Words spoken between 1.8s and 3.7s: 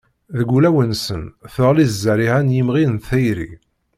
zzerriɛa n yimɣi n tayri.